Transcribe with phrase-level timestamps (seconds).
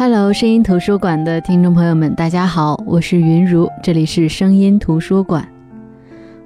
[0.00, 5.44] Hello，声音图书馆的听众朋友们，大家好，我是云如，这里是声音图书馆。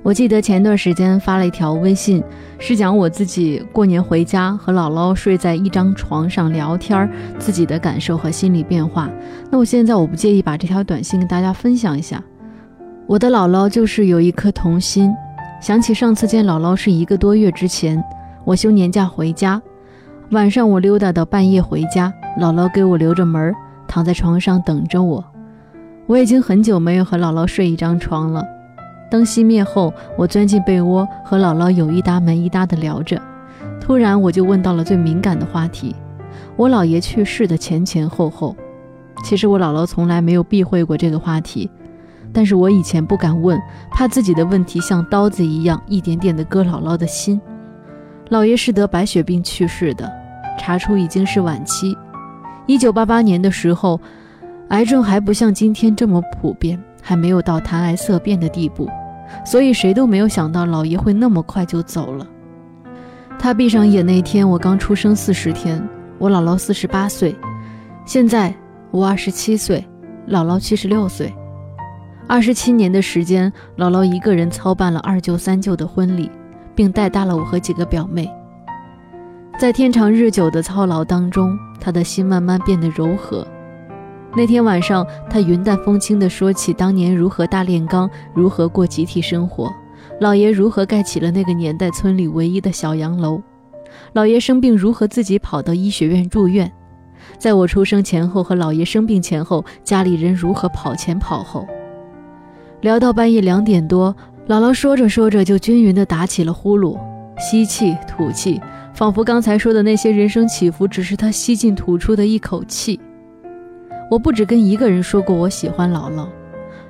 [0.02, 2.24] 我记得前段时间发了一条微信，
[2.58, 7.06] 是讲我自己过年回家和姥姥睡在一张床上聊天，
[7.38, 9.10] 自己的感受和心理变化。
[9.50, 12.24] 那我现在我不介意把这条短信跟大家分享一下。
[13.06, 15.12] 我的姥姥就是有一颗童心，
[15.60, 18.02] 想起上次见姥姥是一个多月之前，
[18.46, 19.60] 我休年假回家，
[20.30, 23.54] 晚上我溜达到半夜回家，姥姥给我留着门，
[23.86, 25.24] 躺在床上等着我。
[26.06, 28.44] 我已经很久没有和姥姥睡一张床了。
[29.10, 33.20] 灯熄灭后，我钻进被窝，和姥姥有一搭没一搭的聊着。
[33.80, 35.94] 突然，我就问到了最敏感的话题：
[36.56, 38.56] 我姥爷去世的前前后后。
[39.22, 41.70] 其实我姥姥从来没有避讳过这个话题，
[42.32, 43.60] 但是我以前不敢问，
[43.90, 47.40] 怕自己的问题像刀子一样，一点点的割姥姥的心。
[48.30, 50.10] 姥爷是得白血病去世的，
[50.58, 51.96] 查出已经是晚期。
[52.66, 54.00] 一九八八年的时候，
[54.68, 58.88] 癌症还不像今天这么普遍，还没有到谈癌色变的地步。
[59.44, 62.26] 所以谁都没有想到老爷会那么快就走了。
[63.38, 65.82] 他闭上眼那天，我刚出生四十天，
[66.18, 67.34] 我姥姥四十八岁，
[68.04, 68.54] 现在
[68.90, 69.84] 我二十七岁，
[70.28, 71.32] 姥姥七十六岁。
[72.28, 76.30] 二十七年的时间，姥姥一个人操办了二舅三舅的婚礼，
[76.74, 78.30] 并带大了我和几个表妹。
[79.58, 83.46] 在天长日久的操劳当中，他的心慢慢变得柔和。
[84.34, 89.72] 那天晚上，他云淡风轻地说起当年如何大炼钢，如何过集体生活，
[90.20, 93.40] 老爷如何盖起了那个年代村里唯一的小洋楼，
[94.14, 96.72] 老爷生病如何自己跑到医学院住院，
[97.38, 101.66] 在我出生前后和老爷生病前后，家里人如何跑前跑后。
[102.80, 104.16] 聊到半夜两点多，
[104.48, 106.98] 姥姥说着说着就均匀地打起了呼噜，
[107.38, 108.60] 吸气吐气，
[108.94, 113.00] 仿佛刚才说的那些人生起伏，只是他吸进吐出的一口气。
[114.10, 116.28] 我不止跟一个人说过我喜欢姥姥，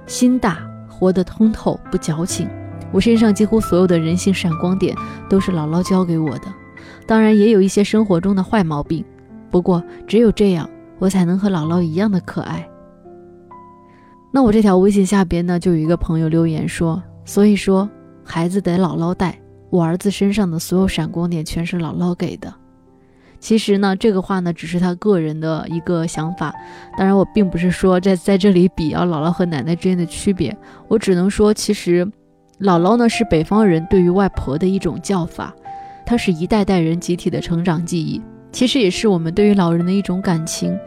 [0.07, 0.59] 心大，
[0.89, 2.49] 活得通透，不矫情。
[2.91, 4.95] 我身上几乎所有的人性闪光点
[5.29, 6.53] 都是姥姥教给我的，
[7.07, 9.05] 当然也有一些生活中的坏毛病。
[9.51, 10.69] 不过只有这样，
[10.99, 12.69] 我才能和姥姥一样的可爱。
[14.33, 17.89] 那我这条微信下边呢，就有一个朋友留言说：“所以说，
[18.25, 19.39] 孩子得姥姥带，
[19.73, 22.53] 我儿子身上的所有闪光点全是姥姥给的。”
[23.41, 26.55] 其实呢，这个话呢，只是他个人的一个想法。
[26.97, 30.57] 当然，我并不是说在在这里比啊姥姥和奶奶之间的区别。
[30.87, 32.07] 我只能说，其实，
[32.61, 35.53] 姥姥呢是北方人对于外婆的一种叫法，
[36.07, 38.23] 它是一代代人集体的成长记忆，
[38.53, 40.79] 其实也是我们对于老人的一种感情。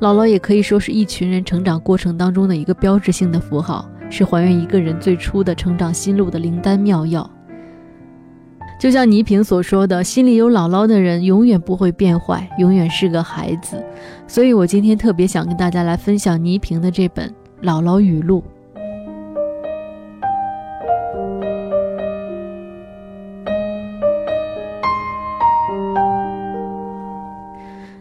[0.00, 7.30] 姥姥也可以说是一群人成长过程当中的一个标志性的符号，是还原一个人最初的成长心路的灵丹妙药。
[8.84, 13.82] 就像倪萍所说的，心里有姥姥的人永远不会变坏，永远是个孩子。
[14.28, 17.26] 所以我今天特别想跟大家来分享倪萍的这本
[17.66, 18.44] 《姥姥语录》。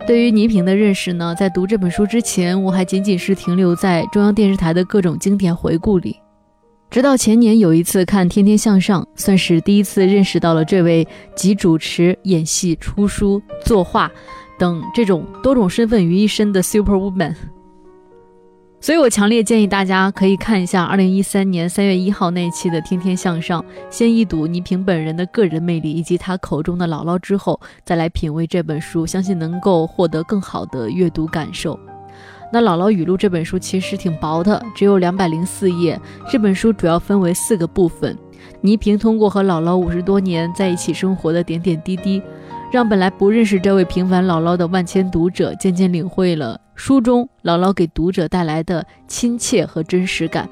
[0.05, 6.17] 对于倪萍的认识呢，在读这本书之前，我还仅仅是停留在中央电视台的各种经典回顾里。
[6.93, 14.11] 直到前年有一次看《天天向上》，算是第一次认识到了这位集主持、演戏、出书、作画
[14.59, 17.33] 等这种多种身份于一身的 Super Woman。
[18.79, 23.59] 所以我强烈建议大家可以看一下2013年3月1号那期的《天天向上》，
[23.89, 31.79] 先一睹倪萍本人的个人魅力以及她口中的姥姥之后，再来品味这本书，相信能够获得更好的阅读感受。
[32.53, 35.99] 那《姥姥语录》这本书其实挺薄的，只有两百零四页。
[36.29, 38.15] 这本书主要分为四个部分。
[38.61, 42.21] 倪萍通过和姥姥五十多年在一起生活的点点滴滴，
[42.71, 50.47] 让本来不认识这位平凡姥姥的万千读者渐渐领会了书中姥姥给读者带来的亲切和真实感。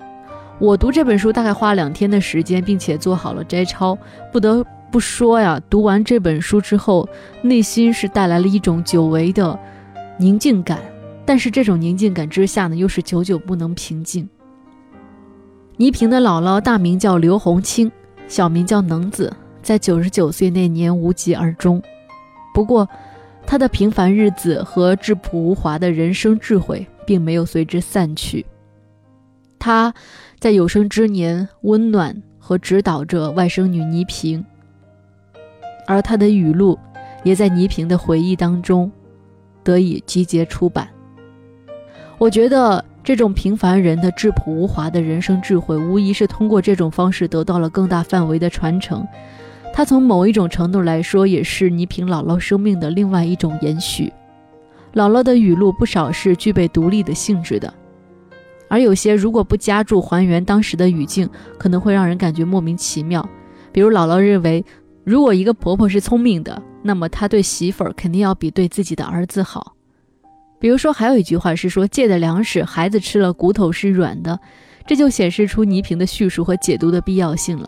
[0.58, 3.96] 我读这本书大概花两天的时间，并且做好了摘抄。
[4.32, 7.08] 不得不说呀，读完这本书之后，
[7.44, 9.60] 内心是带来了一种久违的
[10.18, 10.80] 宁静感。
[11.26, 14.28] 但是这种宁静感之下呢，又是久久不能平静。
[15.78, 17.92] 倪萍的姥姥大名叫刘红清，
[18.28, 21.82] 小名叫能子，在九十九岁那年无疾而终。
[22.54, 22.88] 不过，
[23.46, 28.46] 她的平凡日子和质朴无华的人生智慧并没有随之散去。
[29.58, 29.94] 她
[30.40, 34.44] 在有生之年温暖和指导着外甥女倪萍，
[35.88, 36.78] 而她的语录
[37.24, 38.92] 也在倪萍的回忆当中
[39.64, 40.90] 得以集结出版。
[42.22, 49.04] 我觉得这种平凡人的质朴无华的人生智慧，无疑是通过这种方式得到了更大范围的传承。
[49.74, 54.14] 它从某一种程度来说，也是倪萍姥姥生命的另外一种延续。
[54.94, 57.74] 姥姥的语录不少是具备独立的性质的，
[58.68, 61.28] 而有些如果不加注还原当时的语境，
[61.58, 63.28] 可能会让人感觉莫名其妙。
[63.72, 64.64] 比如姥姥认为，
[65.04, 69.74] 如果一个婆婆是聪明的，那么她对媳妇儿肯定要比对自己的儿子好。
[70.62, 74.40] 比如说，还有一句话是说借的粮食，孩子吃了骨头是软的，
[74.86, 77.68] 这就显示出倪萍的叙述和解读的必要性了。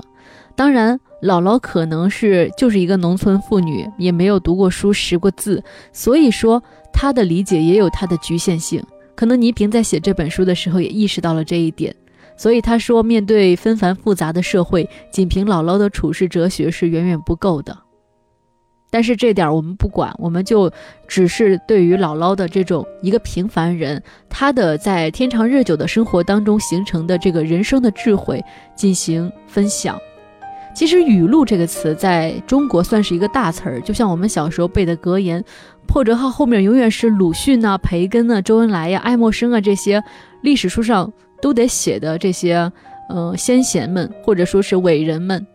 [0.56, 6.62] 当然，姥姥可能是就是一个农村妇女，也没有读过书、识过字，所以说
[6.94, 8.80] 她的理解也有她的局限性。
[9.16, 11.96] 可能倪萍在写这本书的时候也意识到了这一点，
[12.38, 17.76] 所以她说，面对纷繁复杂的社会，仅凭姥姥的处世哲学是远远不够的。
[18.94, 20.72] 但是这点我们不管，我们就
[21.08, 28.40] 只是对于姥姥的这种一个平凡人，她的在天长日久的生活当中形成的这个人生的智慧
[28.76, 30.00] 进行分享。
[30.76, 35.44] 其实“语录”这个词在中国算是一个大词儿，就像我们小时候背的格言，
[35.88, 40.04] 破折号后面永远是鲁迅啊、培根啊、周恩来呀、爱默生啊这些
[40.42, 41.12] 历史书上
[41.42, 42.72] 都得写的这些
[43.10, 45.48] 呃先贤们或者说是伟人们。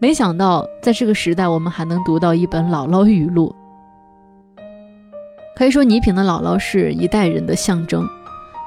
[0.00, 3.54] 没想到在这个时代，我们还能读到一本姥姥语录。
[5.54, 8.08] 可以说，倪萍的姥姥是一代人的象征，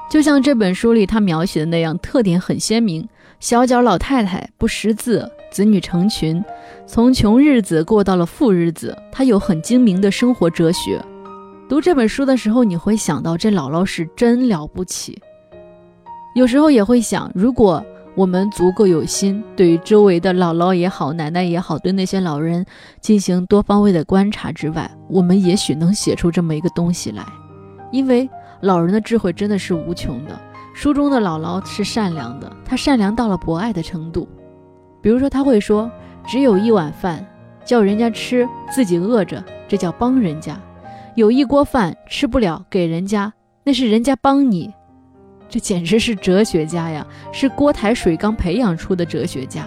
[0.08, 3.08] 就像这本书里她描写的那样，特点很鲜明：
[3.40, 5.28] 小脚老太太，不识字。
[5.50, 6.44] 子女成群，
[6.84, 11.00] 从穷日子过到了富日子，她有很精明的生活哲学。
[11.68, 15.16] 读这本书的时候，你会想到这姥姥是真了不起。
[16.34, 17.84] 有时候也会想，如果
[18.16, 22.64] 我们足够有心，对于周围的姥姥也好，奶奶也好，对那些老人
[23.00, 27.24] 进行多方位的观察之外，我们也许能写出这么一个东西来。
[27.90, 28.28] 因为
[28.60, 30.40] 老人的智慧真的是无穷的。
[30.74, 34.28] 书中的姥姥是善良的，她善良到了博爱的程度。
[35.02, 35.90] 比如说，他会说
[36.26, 37.24] ：“只有一碗饭，
[37.64, 40.54] 叫人家吃，自己饿着，这叫帮人家；
[41.14, 43.32] 有一锅饭吃不了，给人家，
[43.64, 44.72] 那是人家帮你。”
[45.54, 49.64] 这简直是哲学家呀，是锅台水缸培养出的哲学家。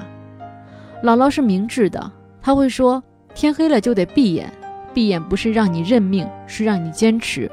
[1.01, 2.11] 姥姥是明智的，
[2.41, 3.01] 他会说
[3.33, 4.51] ：“天黑了就得闭眼，
[4.93, 7.49] 闭眼不是让你认命，是让你坚持。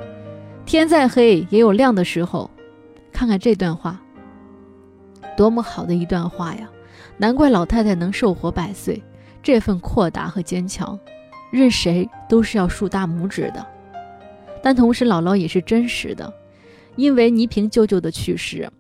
[0.67, 2.51] 天再黑也有亮的时候。”
[3.15, 4.03] 看看这段话，
[5.37, 6.69] 多么好的一段话呀！
[7.17, 9.01] 难怪老太太能寿活百岁，
[9.45, 10.99] 这份阔达和坚强，
[11.53, 13.65] 任谁都是要竖大拇指的。
[14.61, 16.35] 但同时，姥姥也是真实的，
[16.97, 18.71] 因为倪萍舅舅的去世，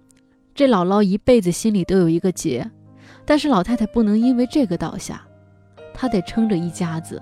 [0.54, 2.70] 这姥姥一辈子心里都有一个结。
[3.24, 5.22] 但是老太太不能因为这个倒下，
[5.94, 7.20] 她得撑着一家子。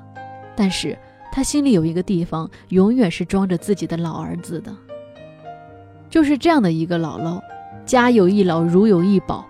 [0.56, 0.98] 但是
[1.30, 4.74] 她心里有一个地方，永远是装着自己的老儿子的。
[6.10, 7.40] 就是这样的一个姥姥，
[7.86, 9.46] 家有一老，如有一宝。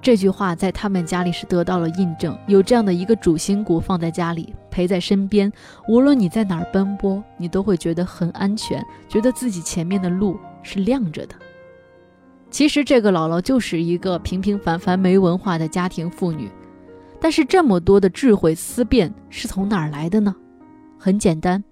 [0.00, 2.38] 这句话在他们家里是得到了印证。
[2.46, 5.52] 有这样的一个主心骨放在家里，陪在身边，
[5.88, 11.34] 无论你在哪儿奔波，你都会觉得很安全，觉得自己前面的路是亮着的。
[12.50, 16.50] 其实这个姥姥就是一个平平凡凡、没文化的家庭妇女，
[17.20, 20.34] 但是这么多的智慧思辨是从哪儿来的呢？
[20.98, 21.62] 很简单，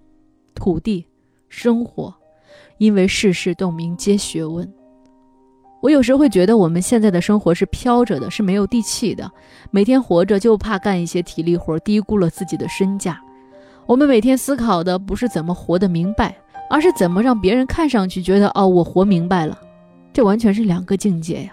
[0.55, 1.05] 土地、
[1.49, 2.15] 生活，
[2.79, 4.73] 因为世事洞明皆学问。
[5.81, 9.31] 我有时会觉得我们现在的生活是飘着的，是没有地气的。
[9.71, 13.21] 每天活着就怕干一些体力活，低估了自己的身价。
[13.87, 16.37] 我们每天思考的不是怎么活得明白，
[16.71, 19.59] 而是怎么让别人看上去觉得哦，我活明白了。
[20.13, 21.53] 这完全是两个境界呀。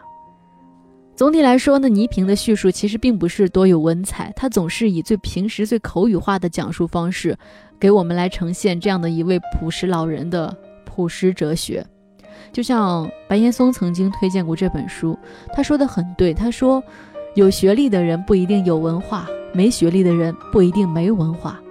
[1.15, 7.37] 总体来说呢，倪萍的叙述其实并不是多有文采，她总是以最平实、最口语化的讲述方式，
[7.79, 10.53] 给我们来呈现这样的一位朴实老人的
[10.83, 11.85] 朴实哲学。
[12.51, 15.17] 就像白岩松曾经推荐过这本书，
[15.53, 16.33] 他说的很对。
[16.33, 16.83] 他说，
[17.35, 21.61] 有学历的人不一定有文化，没学历的人不一定没文化。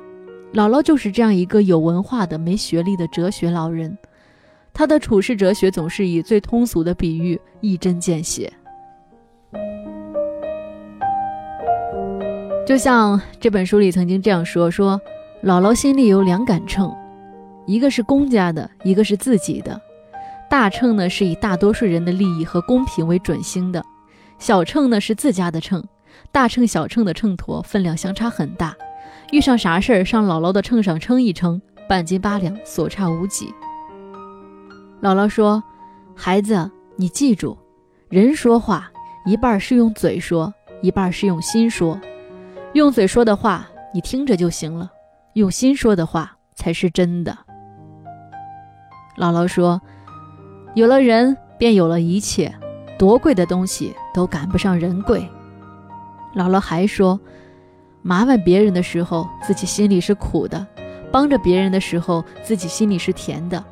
[0.54, 3.98] 姥姥就是这样一个有文化的、没学历的哲学老人。
[4.72, 8.52] 他的处世哲学总是以最通俗的比喻，一针见血。
[12.64, 15.00] 就像这本书里曾经这样说：说
[15.42, 16.94] 姥姥心里有两杆秤，
[17.66, 19.80] 一个是公家的，一个是自己的。
[20.48, 23.84] 大秤呢是以大多数人的利益和公平为准星的，
[24.38, 25.84] 小秤呢是自家的秤。
[26.30, 28.72] 大秤小秤的秤砣分量相差很大，
[29.32, 33.52] 遇上啥事儿上姥姥的秤上称一称，半斤八两，所差无几。
[35.02, 35.62] 姥姥说
[36.14, 37.58] ：“孩子，你记住，
[38.08, 38.90] 人说话
[39.26, 40.52] 一半是用嘴说，
[40.82, 42.00] 一半是用心说。
[42.72, 44.90] 用嘴说的话你听着就行了，
[45.34, 47.36] 用心说的话才是真的。”
[49.18, 49.80] 姥姥说。
[50.74, 52.52] 有了人，便有了一切，
[52.98, 55.24] 多贵的东西都赶不上人贵。
[56.34, 57.20] 姥姥还说，
[58.06, 60.58] 麻烦别人的时候，自己心里是苦的；
[61.10, 63.64] 帮着别人的时候，自己心里是甜的。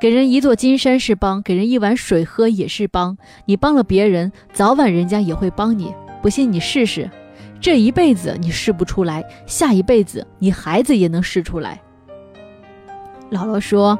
[0.00, 3.18] 给人一座金山是帮，给人一碗水喝也是帮。
[3.46, 5.92] 你帮了别人，早晚人家也会帮你。
[6.22, 7.10] 不信你试试，
[7.60, 11.82] 这一辈子你试不出来，下一辈子你孩子也能试出来。
[13.32, 13.98] 姥姥说：“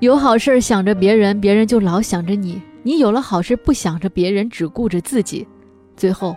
[0.00, 5.48] 有好事想着别人，别人就老想着你；你有了好事不想着别人，只顾着自己，
[5.96, 6.36] 最后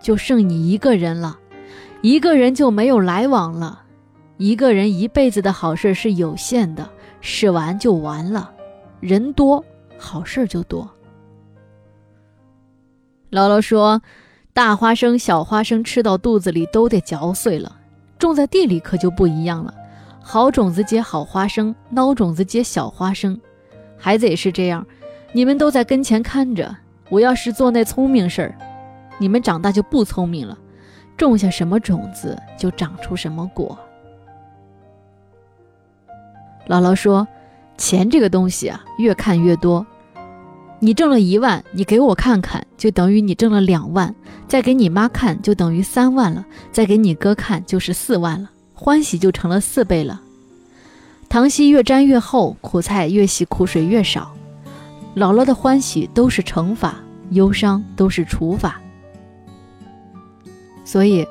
[0.00, 1.36] 就剩你一个人了。
[2.06, 3.82] 一个人就没有来往了。
[4.36, 6.88] 一个人一辈子的好事是有限的。”
[7.20, 8.48] 试完就完了，
[9.00, 9.64] 人多
[9.98, 10.88] 好事就多。
[13.32, 14.00] 姥姥说
[14.54, 17.76] ：“大花生、小花生吃到肚子里都得嚼碎了，
[18.20, 19.74] 种在地里可就不一样了。
[20.22, 23.36] 好种子结好花生，孬种子结小花生。
[23.98, 24.86] 孩子也是这样，
[25.32, 26.76] 你们都在跟前看着。
[27.08, 28.54] 我要是做那聪明事儿，
[29.18, 30.56] 你们长大就不聪明了。
[31.16, 33.78] 种下什么种子，就长出什么果。”
[36.68, 37.26] 姥姥说
[37.78, 39.86] ：“钱这个东西啊，越看越多。
[40.78, 44.10] 你挣了一万，你给我看看，就等于你挣了两万；
[44.46, 48.50] 再给你妈看，就等于三万了；再给你哥看，就是四万了。
[48.74, 50.20] 欢喜就成了四倍了。
[51.28, 54.32] 糖稀越沾越厚，苦菜越洗苦水越少。
[55.14, 56.96] 姥姥的欢喜都是乘法，
[57.30, 58.80] 忧伤都是除法。
[60.86, 61.26] 所以，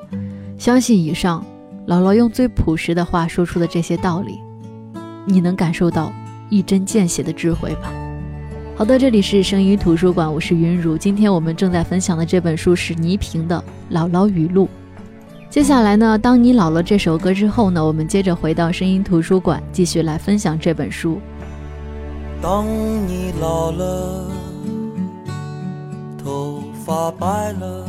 [0.58, 1.44] 相信以上
[1.88, 4.38] 姥姥用最朴实的话说出的这些道理。”
[5.26, 6.12] 你能感受到
[6.50, 7.90] 一针见血的智慧吧？
[8.76, 10.96] 好的，这里是声音图书馆，我是云如。
[10.96, 13.64] 今天我们正在分享的这本书是倪萍的
[13.96, 14.66] 《姥姥语录》。
[15.48, 21.18] 接下来呢，当你老了这首歌之后呢，我们接着回到声音图书馆，继续来分享这本书。
[22.42, 22.66] 当
[23.08, 24.30] 你老了，
[26.22, 27.88] 头发白了，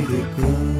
[0.00, 0.79] 心里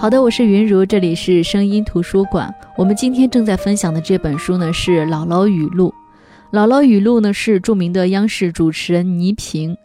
[0.00, 2.50] 好的，我是云如，这里是声音图书馆。
[2.74, 5.92] 我们今天正在分享的这本书呢是《姥姥语录》。
[6.58, 9.76] 《姥姥语录》呢是著名的央视主持人倪萍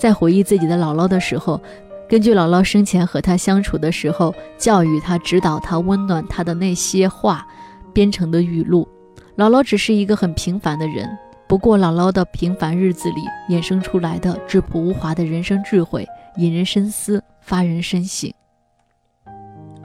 [0.00, 1.60] 在回忆自己的姥姥的时候，
[2.08, 7.46] 根据姥姥生前和她相处的时候教育她、指导她、温暖她的那些话
[7.92, 8.88] 编成的语录。
[9.36, 11.06] 姥姥只是一个很平凡的人，
[11.46, 13.20] 不过姥姥的平凡日子里
[13.54, 16.06] 衍生出来的质朴无华的人生智慧，
[16.38, 18.32] 引人深思，发人深省。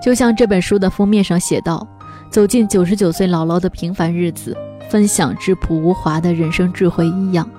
[0.03, 1.87] 就像这本书的封面上写道
[2.29, 4.57] ：“走进九十九岁姥姥的平凡日子，
[4.89, 7.49] 分享质朴无华的人生智慧一样。”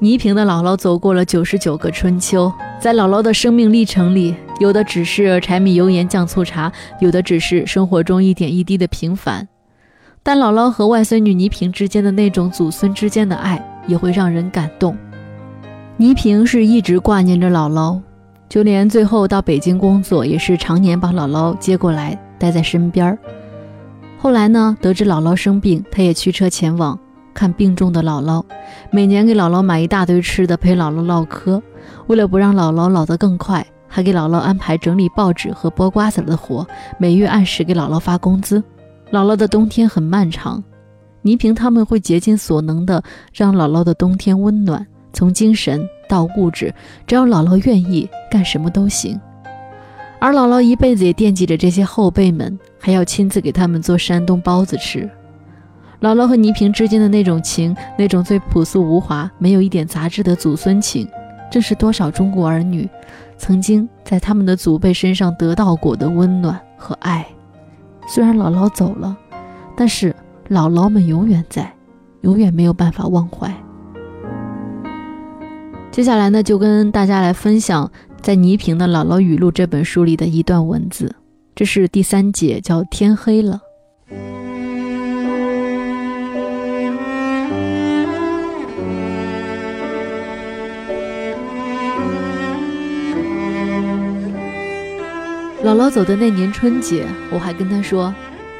[0.00, 9.46] 倪萍的姥姥走过了九十九个春秋，在姥姥的生命历程里，有的只是柴米油盐酱醋茶，有的只是生活中一点一滴的平凡。
[10.22, 14.96] 但姥姥和外孙女倪萍之间的那种祖孙之间的爱，也会让人感动。
[15.98, 18.00] 倪萍是一直挂念着姥姥。
[18.48, 23.18] 就连最后到北京工作，也是常年把姥姥接过来待在身边儿。
[24.18, 26.98] 后来呢，得知姥姥生病，他也驱车前往
[27.34, 28.42] 看病重的姥姥，
[28.90, 31.62] 每年给姥姥买一大堆吃的，陪姥姥唠嗑。
[32.06, 36.66] 为了不让姥姥老得更快，还给姥姥安排整理报纸和剥瓜子的活，
[36.98, 38.62] 每月按时给姥姥发工资。
[39.12, 40.62] 姥姥的冬天很漫长，
[41.22, 45.86] 倪萍他们会竭尽所能的让姥姥的冬天温暖，从精神。
[46.08, 46.74] 到物质，
[47.06, 49.20] 只要姥姥愿意，干什么都行。
[50.18, 55.08] 而姥姥一辈子也惦记着这些后辈们，还要亲自给他们做山东包子吃。
[56.00, 61.08] 姥姥和倪萍之间的那种情，那种最朴素无华、没有一点杂质的祖孙情，
[61.50, 62.88] 正是多少中国儿女
[63.36, 67.26] 曾经在他们的祖辈身上得到过的温暖和爱。
[68.08, 69.16] 虽然姥姥走了，
[69.76, 70.14] 但是
[70.48, 71.72] 姥姥们永远在，
[72.22, 73.52] 永远没有办法忘怀。
[75.90, 77.90] 接下来呢，就跟大家来分享
[78.22, 81.16] 在倪萍的《姥姥语录》这本书里的一段文字，
[81.56, 83.60] 这是第三节，叫“天黑了”。
[95.64, 98.14] 姥姥走的那年春节，我还跟她说：“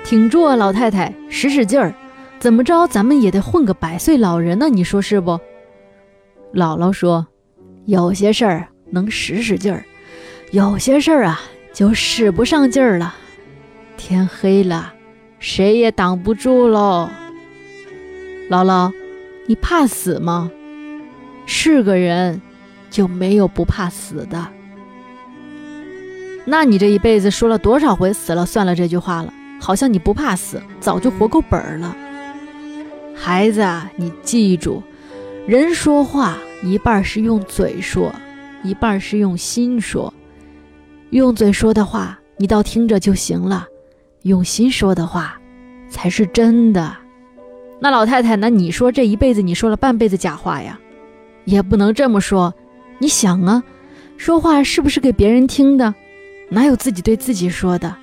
[0.05, 1.95] 挺住啊，老太太，使使劲儿，
[2.41, 5.39] 怎么着，咱们也得混个百岁老人呢，你说是不？”
[6.55, 7.27] 姥姥说
[7.85, 9.85] ：“有些事儿能使使劲儿，
[10.51, 11.41] 有些事儿啊
[11.73, 13.15] 就使不上劲儿了。
[13.97, 14.95] 天黑了，
[15.39, 17.11] 谁也挡不住喽。
[18.49, 18.93] 姥姥，
[19.47, 20.51] 你怕死吗？
[21.45, 22.41] 是个人，
[22.91, 24.49] 就没有不怕死的。
[26.47, 29.33] 那你这一辈子说了多少回‘死了算了’这句话了？
[29.61, 31.95] 好像你不怕死，早就活够本儿了。
[33.15, 34.83] 孩子啊，你记住。”
[35.49, 38.15] 人说话一半是用嘴说，
[38.63, 40.13] 一半是用心说。
[41.09, 43.67] 用嘴说的话，你倒听着就行了；
[44.25, 45.41] 用心说的话，
[45.89, 46.95] 才是真的。
[47.81, 50.79] 那老太太，那你说这一辈子你说了半辈子假话呀？
[51.47, 52.53] 也不能这么说。
[52.99, 53.63] 你想啊，
[54.19, 55.95] 说话是不是给别人听的？
[56.51, 57.97] 哪有自己对自己说的？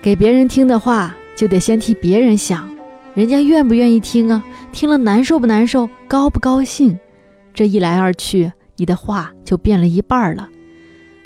[0.00, 2.72] 给别人听的话，就得先替别人想。
[3.14, 4.44] 人家愿不愿意听啊？
[4.72, 5.88] 听了难受不难受？
[6.08, 6.98] 高不高兴？
[7.54, 10.48] 这一来二去，你的话就变了一半了。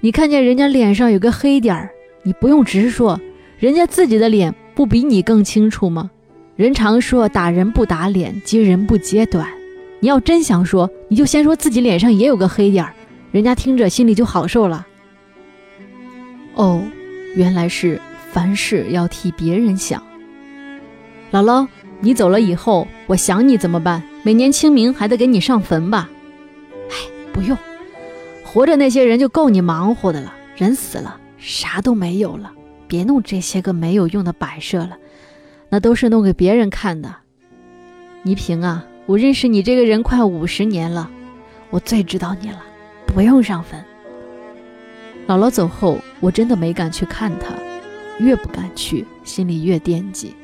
[0.01, 1.91] 你看见人家脸上有个黑点儿，
[2.23, 3.19] 你不用直说，
[3.59, 6.11] 人家自己的脸不比你更清楚吗？
[6.57, 9.49] 人常说打人不打脸，揭人不揭短。
[10.01, 12.93] 你要真想说，你就先说自己脸上也有个黑点儿，
[13.33, 14.87] 人家听着心里就好受了。
[16.55, 16.83] 哦，
[17.35, 17.99] 原来是
[18.31, 20.03] 凡事要替别人想，
[21.33, 21.67] 姥姥。
[22.01, 24.03] 你走了以后，我想你怎么办？
[24.23, 26.09] 每年清明还得给你上坟吧？
[26.91, 26.95] 哎，
[27.33, 27.57] 不用，
[28.45, 30.33] 活着那些人就够你忙活的了。
[30.57, 32.53] 人死了，啥都没有了，
[32.87, 34.97] 别弄这些个没有用的摆设了，
[35.69, 37.15] 那都是弄给别人看的。
[38.23, 41.11] 倪萍啊，我认识你这个人快五十年了，
[41.71, 42.63] 我最知道你了，
[43.07, 43.85] 不用上坟。
[45.27, 47.55] 姥姥走后，我真的没敢去看她，
[48.19, 50.35] 越不敢去，心里越惦记。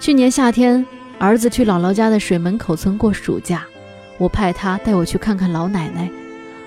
[0.00, 0.86] 去年夏天，
[1.18, 3.66] 儿子去姥姥家的水门口村过暑假，
[4.16, 6.08] 我派他带我去看看老奶奶。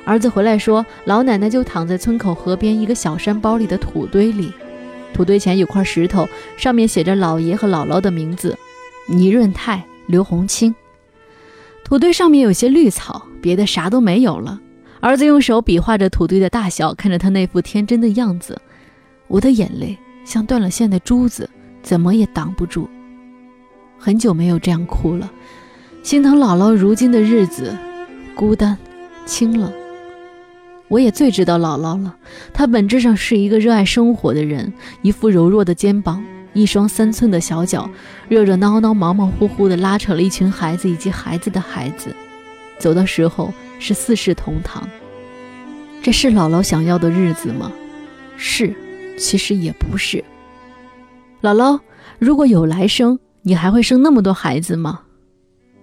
[0.04, 4.52] 儿子回来说，老奶奶就躺在村口河边一个小山包里的土堆里，
[5.14, 8.58] 土堆前有块石头，上面写着姥爷和姥姥的名字：
[9.08, 10.76] 倪润泰、刘红清。
[11.86, 14.60] 土堆上面有些绿草，别的啥都没有了。
[15.00, 18.60] 儿子用手比划着土堆的大小，看着他那副天真的样子，
[19.28, 21.50] 我的眼泪像断了线的珠子，
[21.82, 22.90] 怎么也挡不住。
[24.02, 25.32] 很久没有这样哭了，
[26.02, 27.78] 心疼姥姥如今的日子，
[28.34, 28.76] 孤单、
[29.28, 29.72] 清冷。
[30.88, 32.16] 我也最知道姥姥了，
[32.52, 37.88] 她本质上是一个热爱生活的人，一副柔弱的肩膀，一双三寸的小脚，
[38.28, 42.16] 热热闹闹、忙忙乎乎地拉扯了一群孩子以及孩子的孩子，
[42.80, 43.54] 走的时候。
[43.84, 44.88] 是四世同堂，
[46.04, 47.72] 这是姥姥想要的日子吗？
[48.38, 48.72] 是，
[49.18, 50.24] 其实也不是。
[51.42, 51.80] 姥姥，
[52.20, 55.02] 如果有来生，你还会生那么多孩子吗？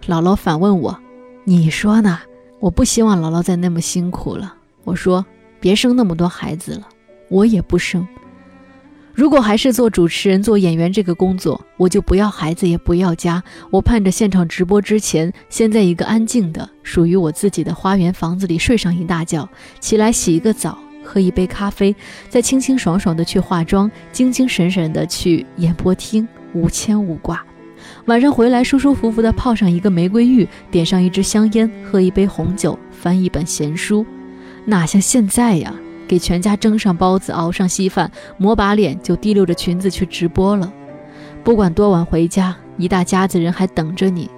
[0.07, 0.99] 姥姥反问我
[1.45, 2.21] ：“你说呢？”
[2.61, 4.55] 我不希望姥姥再那么辛苦了。
[4.85, 5.25] 我说
[5.61, 6.89] ：“别生那么多孩子了，
[7.29, 8.07] 我也不生。”
[9.13, 13.43] 如果还是做主持人、做演员这个工作，我就不要孩子，也不要家。
[13.71, 19.49] 我盼着现场直播之前，先在一个安静的、属于我自己的花园房子里睡上一大觉，
[19.81, 21.95] 起来洗一个澡，喝一杯咖啡，
[22.29, 27.45] 再清清爽爽的去化妆，精精神神的去演播厅，无牵无挂。
[28.09, 34.05] 晚上回来，舒舒服服的泡上一个玫瑰浴，点上一支香烟，喝一杯红酒，翻一本闲书，
[34.65, 35.75] 哪像现在呀？
[36.07, 40.73] 给全家蒸上包子，熬上稀饭，抹把脸就提溜着裙子去直播了。
[41.45, 44.31] 不管多晚回家，一大家子人还等着你。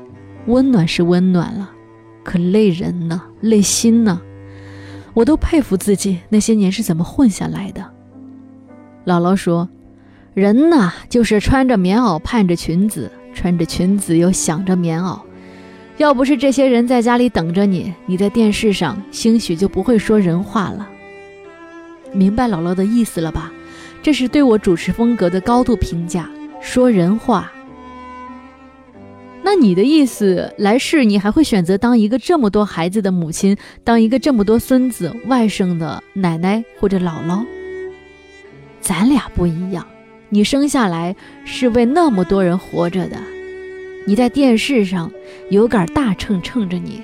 [0.47, 1.71] 温暖是温暖了，
[2.25, 4.21] 可累人呢，累心呢。
[5.15, 7.89] 我都佩服自己那些年是怎么混下来的。
[9.07, 9.69] 姥姥说
[10.35, 15.19] ：“人呐，就是穿着棉袄盼着裙子，穿着裙子又想着棉袄。
[15.97, 20.87] 要不是这些人在家里等着你，你在电视上兴许就不会说人话了。”
[22.13, 23.51] 明白姥姥的意思了吧？
[24.03, 26.29] 这是对我主持风格的高度评价。
[26.61, 27.51] 说人话。
[29.43, 37.47] 那你的意思，来世你还会选择当一个这么多孩子的母亲，当一个这么多孙子外甥的奶奶或者姥姥？
[38.83, 39.87] 咱俩不一样，
[40.29, 43.17] 你生下来是为那么多人活着的，
[44.07, 45.11] 你在电视上
[45.51, 47.03] 有杆大秤称着你，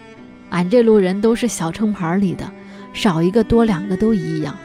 [0.51, 2.51] 俺这路人都是小秤盘里的，
[2.93, 4.57] 少一个多两个都一样。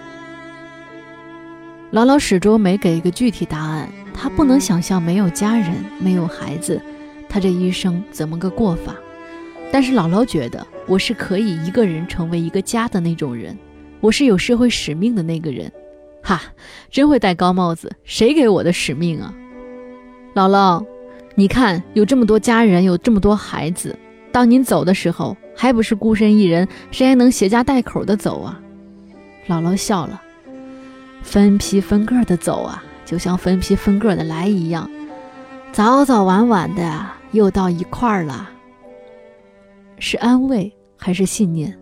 [1.91, 6.81] 姥姥始终没给一个具体答案，她不能想象没有家人、没有孩子，
[7.27, 8.95] 她这一生怎么个过法。
[9.73, 13.57] 但是姥姥觉得我是可以一个人成为一个家的那种人，
[13.99, 15.69] 我是有社会使命的那个人。
[16.23, 16.41] 哈，
[16.89, 19.33] 真会戴高帽子，谁给我的使命啊？
[20.33, 20.85] 姥姥，
[21.35, 23.97] 你看有这么多家人，有这么多孩子，
[24.31, 26.67] 当您走的时候，还不是孤身一人？
[26.91, 28.59] 谁还能携家带口的走啊？
[29.47, 30.21] 姥姥笑了。
[31.21, 34.89] 分批分个的走啊，就像分批分个的来一样，
[35.71, 38.49] 早早晚晚的又到一块儿了。
[39.99, 41.77] 是安慰还是信念？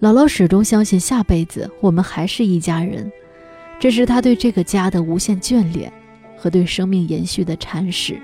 [0.00, 3.10] 姥姥始终相信下辈子我们还是一家人，
[3.80, 5.90] 这是她对这个家的无限眷恋
[6.36, 8.20] 和对生命延续的阐释。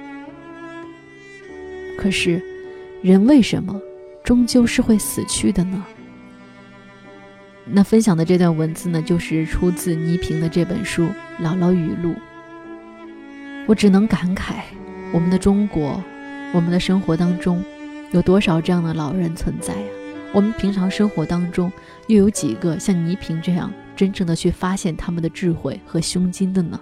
[1.96, 2.42] 可是，
[3.02, 3.80] 人为什么
[4.24, 5.84] 终究是会死去的呢？
[7.64, 11.04] 那分享的这段文字呢，就是出自倪萍的这本书
[11.40, 12.10] 《姥姥语录》。
[13.68, 14.62] 我只能感慨，
[15.12, 16.02] 我们的中国，
[16.52, 17.62] 我们的生活当中，
[18.10, 19.86] 有多少这样的老人存在呀？
[20.34, 21.70] 我们平常生活当中，
[22.08, 26.80] 又有几个像倪萍这样真正的去发现他们的智慧和胸襟的呢？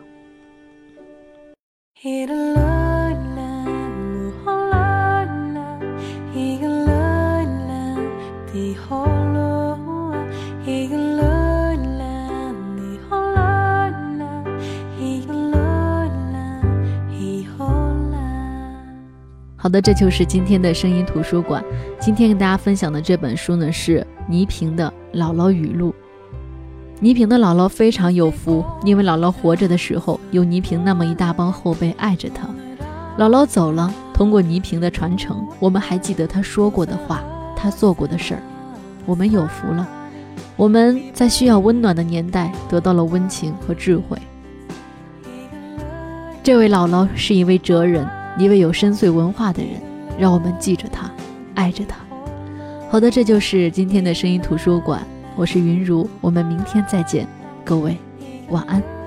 [19.63, 21.63] 好的，这就是今天的声音图书馆。
[22.01, 25.91] 今天跟大家分享的这本书呢，是倪萍的《姥姥语录》。
[26.99, 32.49] 倪萍的姥姥非常有福，因为姥姥活着的时候，有倪萍那么一大帮后辈爱着她。
[33.19, 37.23] 姥姥走了，通过倪萍的传承，我们还记得她说过的话，
[37.55, 38.43] 她做过的事儿。
[39.05, 39.87] 我们有福了，
[40.57, 44.17] 我们在需要温暖的年代得到了温情和智慧。
[46.43, 48.09] 这位姥姥是一位哲人。
[48.41, 49.73] 一位有深邃文化的人，
[50.19, 51.11] 让我们记着他，
[51.55, 51.99] 爱着他。
[52.91, 55.07] 好的，这就是今天的声音图书馆。
[55.37, 57.29] 我是云如，我们明天再见。
[57.63, 57.95] 各位
[58.49, 59.00] 晚安。